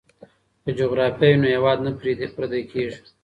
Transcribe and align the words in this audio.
که 0.63 0.69
جغرافیه 0.79 1.29
وي 1.31 1.39
نو 1.41 1.47
هیواد 1.55 1.79
نه 1.85 1.91
پردی 2.35 2.61
کیږي. 2.71 2.97